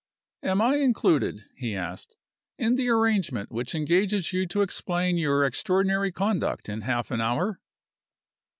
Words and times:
"Am 0.41 0.63
I 0.63 0.77
included," 0.77 1.45
he 1.55 1.75
asked, 1.75 2.17
"in 2.57 2.73
the 2.73 2.89
arrangement 2.89 3.51
which 3.51 3.75
engages 3.75 4.33
you 4.33 4.47
to 4.47 4.63
explain 4.63 5.19
your 5.19 5.43
extraordinary 5.45 6.11
conduct 6.11 6.67
in 6.69 6.81
half 6.81 7.11
an 7.11 7.21
hour?" 7.21 7.59